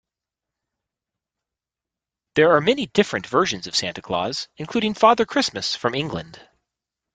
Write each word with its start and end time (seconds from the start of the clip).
There 2.33 2.55
are 2.55 2.59
many 2.59 2.87
different 2.87 3.27
versions 3.27 3.67
of 3.67 3.75
Santa 3.75 4.01
Claus, 4.01 4.47
including 4.57 4.95
Father 4.95 5.27
Christmas 5.27 5.75
from 5.75 5.93
England 5.93 6.41